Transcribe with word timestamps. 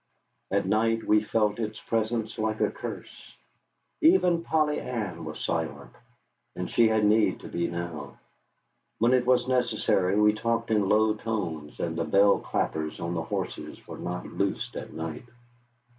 At 0.49 0.65
night 0.65 1.03
we 1.03 1.21
felt 1.21 1.59
its 1.59 1.79
presence, 1.79 2.39
like 2.39 2.59
a 2.59 2.71
curse. 2.71 3.35
Even 4.01 4.41
Polly 4.43 4.79
Ann 4.79 5.25
was 5.25 5.39
silent. 5.45 5.93
And 6.55 6.71
she 6.71 6.87
had 6.87 7.05
need 7.05 7.41
to 7.41 7.47
be 7.47 7.67
now. 7.67 8.17
When 8.97 9.13
it 9.13 9.27
was 9.27 9.47
necessary, 9.47 10.19
we 10.19 10.33
talked 10.33 10.71
in 10.71 10.89
low 10.89 11.13
tones, 11.13 11.79
and 11.79 11.95
the 11.95 12.03
bell 12.03 12.39
clappers 12.39 12.99
on 12.99 13.13
the 13.13 13.21
horses 13.21 13.87
were 13.87 13.99
not 13.99 14.25
loosed 14.25 14.75
at 14.75 14.91
night. 14.91 15.25